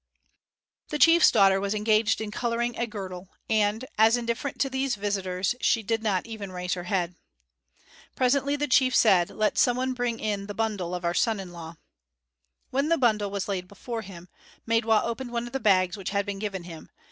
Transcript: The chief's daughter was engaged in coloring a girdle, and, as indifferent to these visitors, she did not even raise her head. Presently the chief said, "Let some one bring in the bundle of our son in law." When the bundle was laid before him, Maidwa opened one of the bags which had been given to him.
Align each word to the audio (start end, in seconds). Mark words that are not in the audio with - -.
The 0.89 0.97
chief's 0.97 1.29
daughter 1.29 1.61
was 1.61 1.75
engaged 1.75 2.21
in 2.21 2.31
coloring 2.31 2.75
a 2.75 2.87
girdle, 2.87 3.29
and, 3.47 3.85
as 3.99 4.17
indifferent 4.17 4.59
to 4.61 4.67
these 4.67 4.95
visitors, 4.95 5.53
she 5.61 5.83
did 5.83 6.01
not 6.01 6.25
even 6.25 6.51
raise 6.51 6.73
her 6.73 6.85
head. 6.85 7.13
Presently 8.15 8.55
the 8.55 8.67
chief 8.67 8.95
said, 8.95 9.29
"Let 9.29 9.59
some 9.59 9.77
one 9.77 9.93
bring 9.93 10.19
in 10.19 10.47
the 10.47 10.55
bundle 10.55 10.95
of 10.95 11.05
our 11.05 11.13
son 11.13 11.39
in 11.39 11.51
law." 11.53 11.75
When 12.71 12.89
the 12.89 12.97
bundle 12.97 13.29
was 13.29 13.47
laid 13.47 13.67
before 13.67 14.01
him, 14.01 14.27
Maidwa 14.67 15.03
opened 15.03 15.29
one 15.29 15.45
of 15.45 15.53
the 15.53 15.59
bags 15.59 15.95
which 15.97 16.09
had 16.09 16.25
been 16.25 16.39
given 16.39 16.63
to 16.63 16.69
him. 16.69 16.89